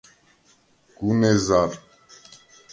[1.03, 1.73] “გუნ ეზარ”.